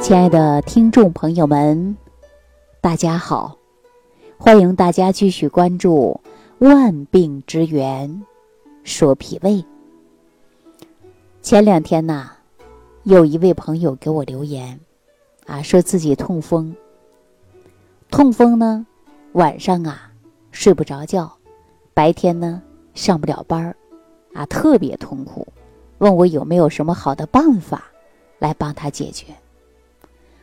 [0.00, 1.94] 亲爱的听众朋友们，
[2.80, 3.54] 大家好！
[4.38, 6.18] 欢迎大家继续关注
[6.66, 8.22] 《万病之源
[8.82, 9.52] 说脾胃》。
[11.42, 12.30] 前两天呐，
[13.02, 14.80] 有一位朋友给我留言，
[15.46, 16.74] 啊，说自己痛风。
[18.10, 18.86] 痛风呢，
[19.32, 20.10] 晚上啊
[20.50, 21.30] 睡不着觉，
[21.92, 22.62] 白天呢
[22.94, 23.76] 上不了班儿，
[24.32, 25.46] 啊，特别痛苦，
[25.98, 27.84] 问我有没有什么好的办法
[28.38, 29.26] 来帮他解决。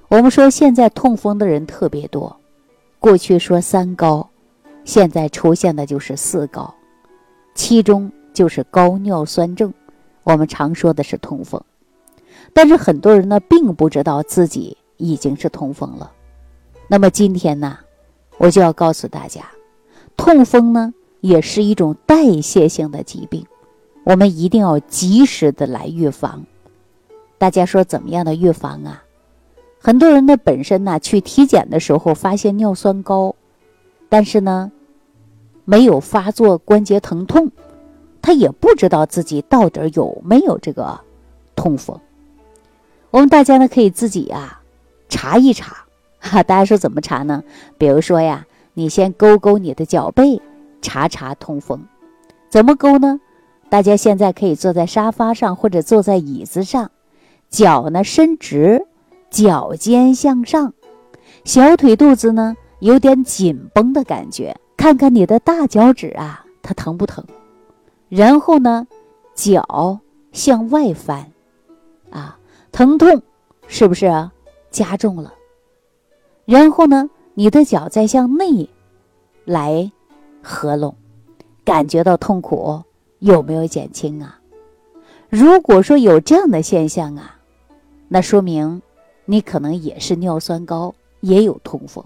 [0.09, 2.34] 我们说现在痛风的人特别多，
[2.97, 4.30] 过去说三高，
[4.85, 6.73] 现在出现的就是四高，
[7.53, 9.73] 其中就是高尿酸症，
[10.23, 11.61] 我们常说的是痛风。
[12.53, 16.09] 但是很多人呢并不知道自己已经是痛风了。
[16.88, 17.77] 那么今天呢，
[18.38, 19.41] 我就要告诉大家，
[20.16, 23.45] 痛风呢也是一种代谢性的疾病，
[24.05, 26.45] 我们一定要及时的来预防。
[27.38, 29.03] 大家说怎么样的预防啊？
[29.88, 33.36] 很多人呢，本身呢去体检的时候发现尿酸高，
[34.09, 34.70] 但是呢，
[35.64, 37.53] 没有发作关节疼痛，
[38.22, 41.00] 他也不知道自己到底有没有这个
[41.56, 41.98] 痛风。
[43.11, 44.61] 我们大家呢可以自己啊
[45.08, 45.86] 查一查，
[46.20, 47.42] 哈， 大家说怎么查呢？
[47.78, 50.42] 比如说呀，你先勾勾你的脚背，
[50.81, 51.86] 查查痛风。
[52.50, 53.22] 怎么勾呢？
[53.70, 56.92] 大家现在可以坐在沙发上或者坐在椅子上，
[57.50, 58.86] 脚呢伸直。
[59.30, 60.73] 脚尖向上，
[61.44, 67.23] 小腿肚子呢有点紧绷的感觉，看看你的大脚趾啊，它疼不疼？
[68.09, 68.88] 然后呢，
[69.36, 70.00] 脚
[70.31, 71.31] 向外翻，
[72.09, 72.39] 啊，
[72.72, 73.22] 疼痛
[73.67, 74.30] 是不是
[74.72, 75.33] 加重了？
[76.45, 78.70] 然后呢，你的脚再向内
[79.44, 79.92] 来
[80.42, 80.95] 合拢，
[81.66, 82.81] 感觉到痛苦
[83.20, 84.39] 有没有减轻啊？
[85.30, 87.38] 如果说有这样的现象啊，
[88.08, 88.81] 那说明。
[89.28, 92.03] 你可能也是尿酸高，也有痛风。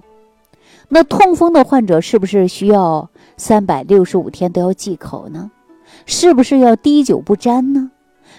[0.89, 5.49] 那痛风的患者是不是需要三百六十五天都要忌口呢？
[6.05, 7.91] 是不是要滴酒不沾呢？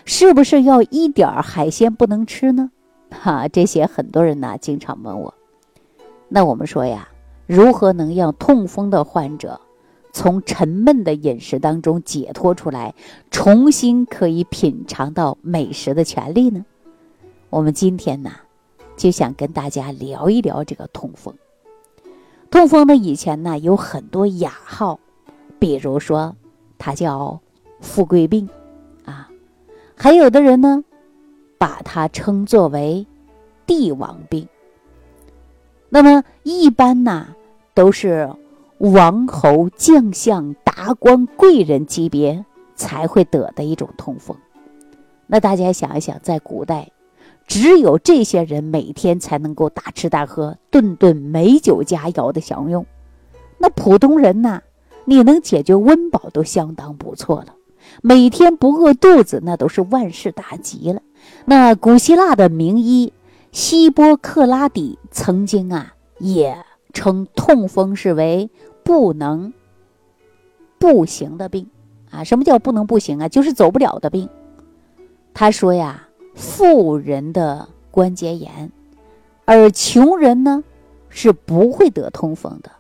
[0.05, 2.71] 是不是要一点海鲜不能吃呢？
[3.11, 5.33] 哈，这些很多人呢经常问我。
[6.29, 7.09] 那我们说呀，
[7.47, 9.61] 如何能让痛风的患者
[10.13, 12.95] 从沉闷的饮食当中解脱出来，
[13.31, 16.65] 重新可以品尝到美食的权利呢？
[17.49, 18.31] 我们今天呢？
[19.03, 21.35] 就想跟大家聊一聊这个痛风。
[22.53, 25.01] 痛风呢，以前呢有很多雅号，
[25.59, 26.37] 比如说
[26.79, 27.41] 它叫
[27.81, 28.49] 富贵病，
[29.05, 29.29] 啊，
[29.97, 30.85] 还有的人呢
[31.59, 33.05] 把它称作为
[33.67, 34.47] 帝王病。
[35.89, 37.35] 那么一般呢
[37.75, 38.33] 都是
[38.79, 42.45] 王侯将相、达官贵人级别
[42.77, 44.37] 才会得的一种痛风。
[45.27, 46.89] 那大家想一想，在古代。
[47.47, 52.87] 只有这些人每天才能够大吃大喝，顿顿美酒佳肴的享用。
[53.59, 54.63] 那普通人呢？
[55.05, 57.55] 你能解决温饱都相当不错了。
[58.01, 61.03] 每天不饿肚子，那都是万事大吉了。
[61.45, 63.13] 那古希腊的名医
[63.51, 66.57] 希波克拉底曾经啊，也
[66.93, 68.49] 称痛风是为
[68.85, 69.53] 不能
[70.79, 71.69] 不行的病
[72.11, 72.23] 啊。
[72.23, 73.29] 什么叫不能不行啊？
[73.29, 74.29] 就是走不了的病。
[75.35, 76.09] 他说呀。
[76.35, 78.71] 富人的关节炎，
[79.45, 80.65] 而穷人呢
[81.09, 82.71] 是不会得痛风的。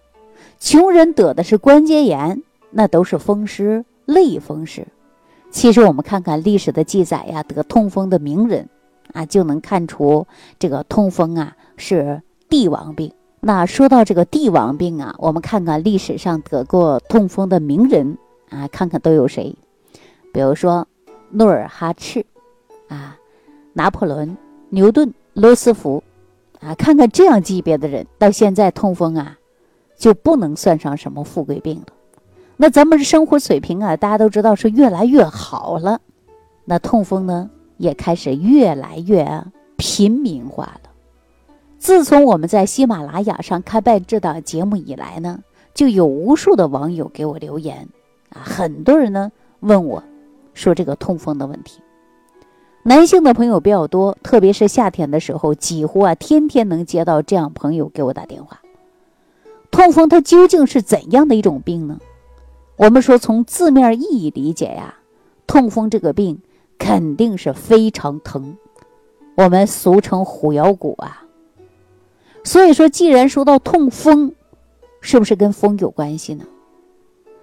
[0.59, 4.87] 穷人得的是关节炎，那都是风湿、类风湿。
[5.51, 8.69] 其实我们看看历史的记载呀，得痛风的名人
[9.13, 10.27] 啊，就能看出
[10.59, 13.13] 这个痛风啊是帝王病。
[13.41, 18.17] 那说到这个帝王病啊，我们看看历史上得过痛风的名人
[18.49, 19.55] 啊，看看都有谁。
[20.33, 20.87] 比如说
[21.31, 22.25] 努尔哈赤
[22.89, 23.19] 啊。
[23.73, 24.37] 拿破仑、
[24.71, 26.03] 牛顿、罗斯福，
[26.61, 29.39] 啊，看看这样级别的人，到现在痛风啊，
[29.97, 31.87] 就不能算上什么富贵病了。
[32.57, 36.01] 那咱们生活水平啊，大家都知道是越来越好了，
[36.65, 39.45] 那痛风呢，也开始越来越
[39.77, 40.91] 平民化了。
[41.79, 45.41] 自从我们在喜马拉雅上开办这档节目以来呢，
[45.75, 47.89] 就有无数的网友给我留言，
[48.29, 50.01] 啊，很多人呢问我，
[50.55, 51.81] 说这个痛风的问题。
[52.85, 58.61] 男性的朋友比较多，特别是夏天的时候，几乎啊天天能接到这样朋友给我打电话。
[59.71, 61.99] 痛风它究竟是怎样的一种病呢？
[62.77, 64.97] 我们说从字面意义理解呀，
[65.47, 66.41] 痛风这个病
[66.77, 68.57] 肯定是非常疼，
[69.37, 71.25] 我们俗称虎咬骨啊。
[72.43, 74.33] 所以说，既然说到痛风，
[75.01, 76.45] 是不是跟风有关系呢？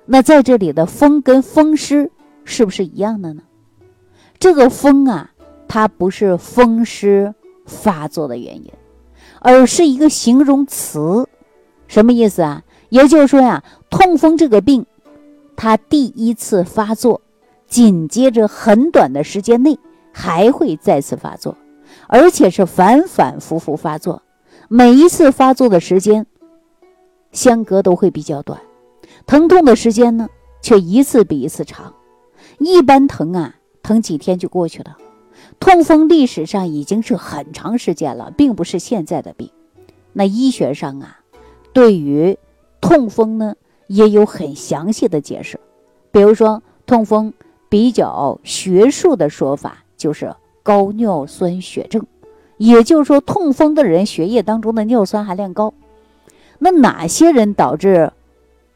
[0.06, 2.12] 那在这里的风跟风湿
[2.44, 3.44] 是不是一样的呢？
[4.39, 5.31] 这个风啊，
[5.68, 8.71] 它不是风湿发作的原因，
[9.41, 11.27] 而是一个形容词。
[11.88, 12.63] 什么意思啊？
[12.88, 14.86] 也就是说呀，痛风这个病，
[15.56, 17.21] 它第一次发作，
[17.68, 19.77] 紧接着很短的时间内
[20.13, 21.57] 还会再次发作，
[22.07, 24.24] 而且是反反复复发作，
[24.69, 26.25] 每一次发作的时间
[27.31, 28.59] 相隔都会比较短，
[29.27, 30.30] 疼痛的时间呢
[30.62, 31.94] 却一次比一次长，
[32.57, 33.56] 一般疼啊
[33.89, 34.97] 疼几天就过去了。
[35.59, 39.50] 痛风历史上已经是很长时间了，并不是现在的病。
[40.13, 41.21] 那医学上啊，
[41.74, 42.38] 对于
[42.81, 43.56] 痛风呢，
[43.88, 45.59] 也有很详细的解释。
[46.12, 47.33] 比如说，痛风
[47.68, 52.06] 比较学术的说法就是高尿酸血症，
[52.57, 55.74] 也就是说，痛风的人血液当中的尿酸含量高。
[56.59, 58.13] 那哪些人导致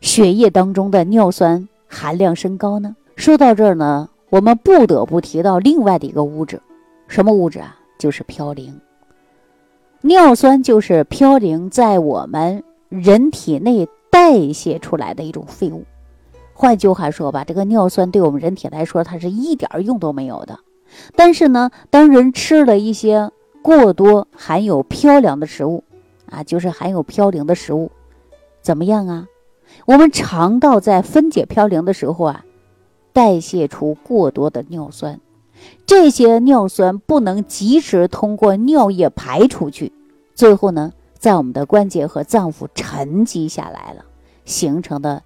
[0.02, 2.96] 血液当中的尿酸含量升高呢？
[3.16, 6.60] 说到这儿呢，我们不得不提到另外的一个物质，
[7.08, 7.78] 什么物质啊？
[8.00, 8.74] 就是嘌呤。
[10.02, 15.84] 尿酸就是嘌呤在我们人体内代谢出来的一种废物，
[16.56, 20.58] 换句话说吧，这个尿酸对我们人体来说，它是一点用都没有的。
[21.16, 23.30] 但是呢，当人吃了一些
[23.62, 25.84] 过多含有嘌呤的食物，
[26.28, 27.92] 啊，就是含有嘌呤的食物，
[28.64, 29.28] 怎么样啊？
[29.86, 32.44] 我们肠道在分解嘌呤的时候啊，
[33.14, 35.22] 代谢出过多的尿酸，
[35.86, 39.94] 这些尿酸不能及时通过尿液排出去，
[40.36, 40.92] 最后呢？
[41.20, 44.04] 在我们的关节和脏腑沉积下来了，
[44.44, 45.24] 形成的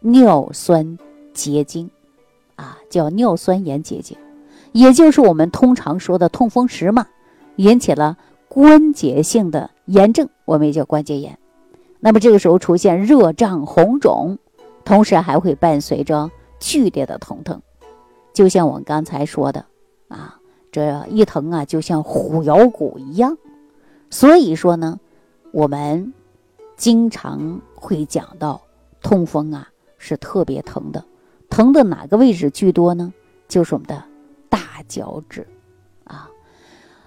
[0.00, 0.98] 尿酸
[1.32, 1.90] 结晶，
[2.56, 4.18] 啊，叫尿酸盐结晶，
[4.72, 7.06] 也就是我们通常说的痛风石嘛，
[7.56, 8.18] 引起了
[8.48, 11.38] 关节性的炎症，我们也叫关节炎。
[12.00, 14.36] 那么这个时候出现热胀红肿，
[14.84, 16.30] 同时还会伴随着
[16.60, 17.60] 剧烈的疼痛，
[18.32, 19.64] 就像我刚才说的，
[20.06, 20.38] 啊，
[20.70, 23.36] 这一疼啊，就像虎咬骨一样。
[24.10, 25.00] 所以说呢。
[25.52, 26.14] 我们
[26.76, 28.62] 经常会讲到
[29.02, 29.68] 痛风啊，
[29.98, 31.04] 是特别疼的，
[31.48, 33.12] 疼的哪个位置居多呢？
[33.48, 34.00] 就是我们的
[34.48, 35.44] 大脚趾
[36.04, 36.30] 啊。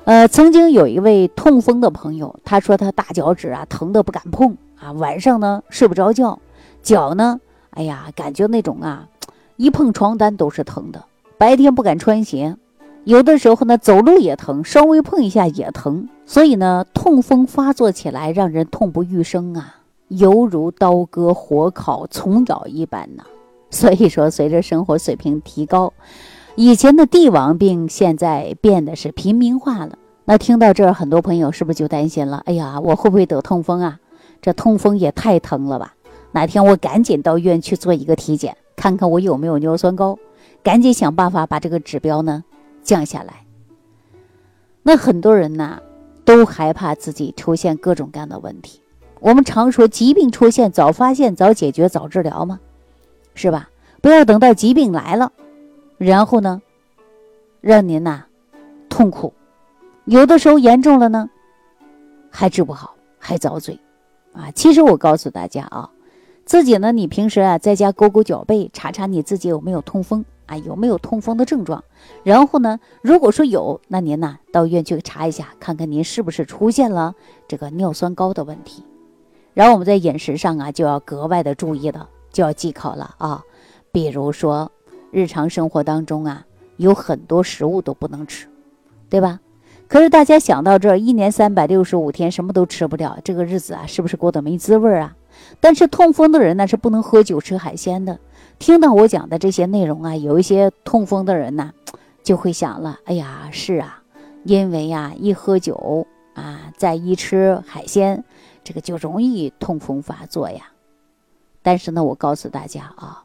[0.04, 6.38] 呃，曾经有一位痛风的朋友，他说他大脚趾啊疼的不敢碰啊，晚上呢睡不着觉，
[6.82, 7.40] 脚呢，
[7.70, 9.08] 哎呀，感觉那种啊，
[9.56, 11.06] 一碰床单都是疼的，
[11.38, 12.58] 白天不敢穿鞋。
[13.04, 19.76] 有的时候呢，走路也疼，稍微碰一下也疼，所以呢，痛风发作起来让人痛不欲生啊，
[20.08, 23.24] 犹如刀割、火烤、虫咬一般呢。
[23.70, 25.92] 所以说，随着生活水平提高，
[26.56, 29.98] 以前的帝王病现在变得是平民化了。
[30.26, 32.42] 那听到这儿，很多朋友是不是就担心了？
[32.46, 34.00] 哎呀，我会不会得痛风啊？
[34.42, 35.96] 这痛风也太疼了吧！
[36.32, 40.20] 哪天我赶紧到医院去做一个体检，看看我有没有尿酸高，
[40.62, 42.44] 赶紧想办法把这个指标呢。
[42.82, 43.46] 降下来，
[44.82, 45.82] 那很多人呢
[46.26, 48.82] 都害怕自己出现各种各样的问题。
[49.22, 52.60] 我们常说疾病出现早发现、早解决、早治疗嘛，
[53.36, 53.70] 是吧？
[54.02, 55.32] 不要等到疾病来了，
[55.98, 56.62] 然后呢
[57.62, 58.26] 让您呐
[58.90, 59.34] 痛苦，
[60.04, 61.30] 有的时候严重了呢
[62.30, 63.80] 还治不好，还遭罪
[64.34, 64.52] 啊！
[64.52, 65.90] 其实我告诉大家啊，
[66.46, 70.24] 自己呢你平时啊在家勾勾脚背，查查你自己有没有痛风。
[70.46, 71.82] 啊，有没有痛风的症状？
[72.22, 77.16] 然后呢，如果说有，那您呢到医院去查一下，看看您是不是出现了
[77.48, 78.84] 这个尿酸高的问题。
[79.54, 83.42] 然后我们在饮食上啊，就要格外的注意了，就要忌口了啊。
[83.94, 84.70] 比如说，
[85.12, 86.46] 日常生活当中啊，
[86.76, 88.46] 有很多食物都不能吃，
[89.10, 89.40] 对吧？
[89.88, 95.16] 可是大家想到这一年三百六十五天什么都吃不了，这个日子啊，是不是过得没滋味啊？
[95.60, 98.20] 但是痛风的人呢，是不能喝酒、吃海鲜的。
[98.60, 101.72] 听到我讲的这些内容啊，有一些痛风的人呢，
[102.24, 104.02] 就会想了：哎呀，是啊，
[104.44, 108.24] 因为呀，一喝酒啊，再一吃海鲜，
[108.64, 110.72] 这个就容易痛风发作呀。
[111.62, 113.24] 但是呢，我告诉大家啊，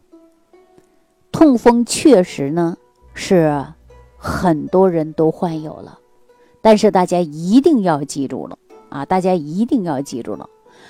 [1.30, 2.76] 痛风确实呢
[3.14, 3.64] 是
[4.16, 5.98] 很多人都患有了，
[6.60, 10.48] 但是大家一定要记住了啊，大家一定要记住了，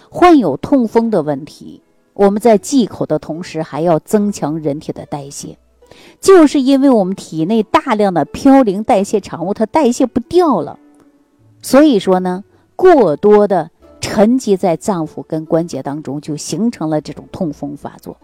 [0.08, 1.82] 患有痛风的问题。
[2.14, 5.56] 我们在忌口的同时，还要增强人体的代谢，
[6.20, 10.78] 就是因为我们体内大量的嘌呤代谢产物它代谢不掉了，
[11.62, 12.42] 所以说呢，
[12.74, 18.16] 过多的沉积在脏腑跟关节当中，就形成了这种痛风发作。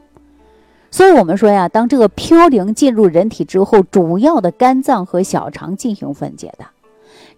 [0.91, 6.67] 所以我们说呀，当这个嘌呤进入人体之后，主要的肝脏和小肠进行分解的，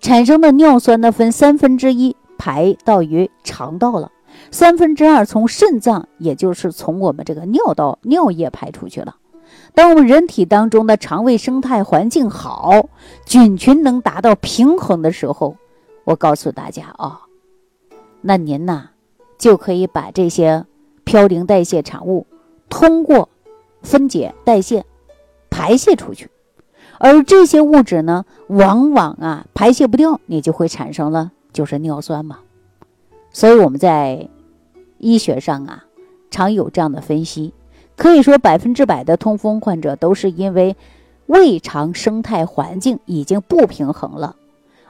[0.00, 4.10] 产生的尿酸呢，分三分之一排到于肠道了。
[4.50, 9.16] 三分之二从肾脏，也就是从我们这个尿道尿液排出去了。
[9.74, 12.88] 当我们人体当中的肠胃生态环境好，
[13.26, 15.56] 菌群能达到平衡的时候，
[16.04, 17.22] 我告诉大家啊，
[18.22, 18.90] 那您呐
[19.38, 20.64] 就可以把这些
[21.04, 22.26] 嘌呤代谢产物
[22.68, 23.28] 通过
[23.82, 24.84] 分解代谢
[25.50, 26.30] 排泄出去，
[26.98, 32.38] 而这些物质呢，往往啊排泄不掉，你就会产生了就是尿酸嘛。
[33.30, 34.28] 所以我们在
[34.98, 35.84] 医学上啊，
[36.30, 37.52] 常有这样的分析，
[37.96, 40.76] 可以说百分之百的痛风患者都是因为
[41.26, 44.36] 胃肠生态环境已经不平衡了。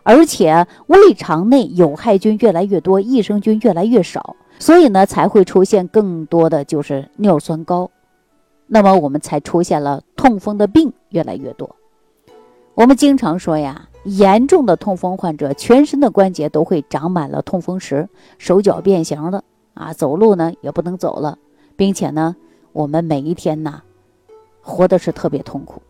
[0.02, 7.90] 而且胃肠内有害菌越来越多，益生菌越来越少，所以呢才会出现更多的就是尿酸高，
[8.68, 11.75] 那么我们才出现了痛风的病越来越多。
[12.75, 18.08] 我们经常说呀，严重的痛风患者全身的关节都会长满了痛风石，
[18.38, 19.42] 手脚变形了
[19.76, 21.38] 啊，走路呢也不能走了，
[21.76, 22.35] 并且呢，
[22.73, 23.83] 我们每一天呐，
[24.62, 25.83] 活的是特别痛苦。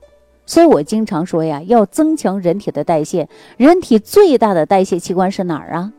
[0.45, 3.29] 所以我经常说呀，要增强人体的代谢。
[3.57, 5.93] 人体最大的代谢器官是哪儿啊？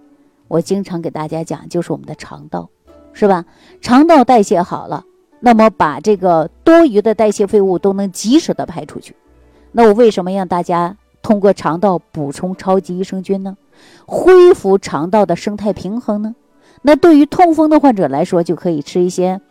[0.49, 2.69] 我经常给大家讲，就是我们的肠道，
[3.13, 3.45] 是吧？
[3.81, 5.05] 肠道代谢好了，
[5.39, 9.15] 那么把这个多余的代谢废物都能及时的排出去。
[9.71, 13.57] 那我为什么让大家通过肠道补充超级益生菌呢？
[14.05, 16.35] 恢复肠道的生态平衡呢？
[16.81, 19.41] 那对于痛风的患者来说，就可以吃一些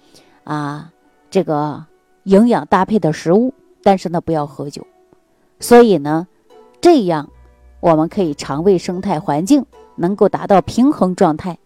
[0.45, 0.93] 啊，
[1.31, 1.85] 这个
[2.25, 3.55] 营养搭配的食物。
[3.83, 4.85] 但是呢，不要喝酒，
[5.61, 6.27] 所以呢，
[6.81, 7.31] 这样
[7.79, 9.65] 我们可以肠胃生态环境
[9.95, 11.59] 能够达到平衡状态。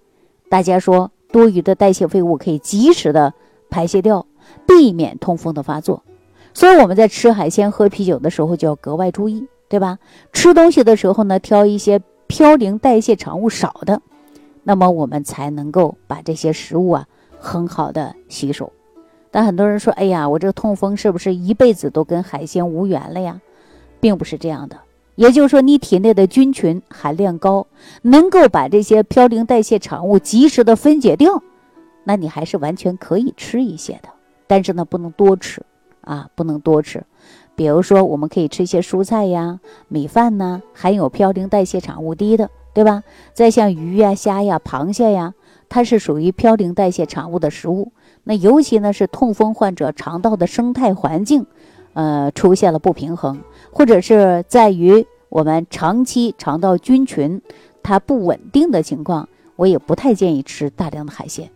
[0.51, 3.33] 大家说多余的代谢废物可以及时的
[3.71, 4.27] 排泄掉，
[4.67, 6.03] 避免痛风的发作。
[6.53, 9.99] 所以我们在吃海鲜、喝啤酒的时候就要格外注意，对吧？
[10.35, 11.99] 吃东西的时候呢，挑一些
[12.29, 14.03] 嘌呤代谢产物少的，
[14.71, 17.09] 那么我们才能够把这些食物啊
[17.41, 18.73] 很好的吸收。
[19.33, 23.41] 但很多人说：“哎呀，我这个痛风是不是一辈子都跟海鲜无缘了呀？”
[23.99, 24.77] 并不是这样的。
[25.17, 27.67] 也就是说，你体内的菌群含量高，
[28.03, 31.43] 能够把这些嘌呤代谢产物及时的分解掉，
[32.05, 34.09] 那你还是完全可以吃一些的。
[34.47, 35.65] 但是呢，不能多吃
[36.03, 37.03] 啊，不能多吃。
[37.57, 39.59] 比如说，我们可以吃一些蔬菜呀、
[39.89, 43.03] 米饭呐，含有嘌呤代谢产物低的，对吧？
[43.35, 45.35] 再像鱼呀、虾呀、螃蟹呀，
[45.69, 47.93] 它是属于嘌呤代谢产物的食物。
[48.25, 51.47] 那尤其呢是痛风患者肠道的生态环境，
[51.95, 53.41] 呃出现了不平衡，
[53.73, 57.41] 或者是在于我们长期肠道菌群
[57.83, 61.51] 它不稳定的情况，我也不太建议吃大量的海鲜。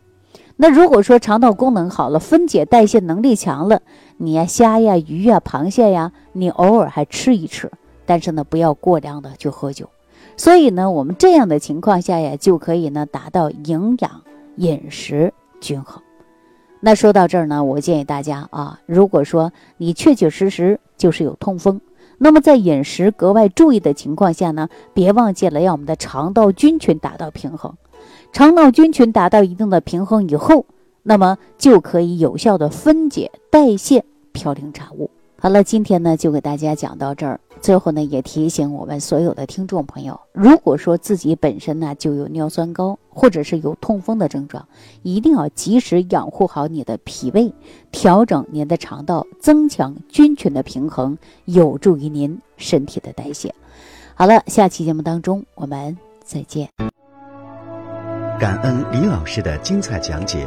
[0.56, 3.83] 那如果说肠道功能好了，分解代谢能力强了，
[4.16, 7.71] 你呀虾呀鱼呀螃蟹呀，你偶尔还吃一吃，
[8.06, 9.88] 但是呢不要过量的去喝酒。
[10.37, 14.23] 所以呢我们这样的情况下呀，就可以呢达到营养
[14.57, 16.03] 饮食均衡。
[16.81, 21.81] 那说到这儿呢，我建议大家啊，如果说你确确实实就是有痛风，
[22.19, 27.75] 那么在饮食格外注意的情况下呢，别忘记了让我们的肠道菌群达到平衡。
[28.33, 30.67] 肠道菌群达到一定的平衡以后，
[31.05, 35.11] 那么就可以有效的分解代谢嘌呤产物。
[35.41, 37.41] 好了，今天呢就给大家讲到这儿。
[37.64, 44.68] 最后呢，也提醒我们所有的听众朋友，如果说自己本身呢就有尿酸高，或者是有痛风的症状，
[45.02, 47.50] 一定要及时养护好你的脾胃，
[47.90, 51.16] 调整您的肠道，增强菌群的平衡，
[51.47, 53.54] 有助于您身体的代谢。
[54.14, 56.68] 好了，下期节目当中我们再见。
[58.38, 60.47] 感恩李老师的精彩讲解。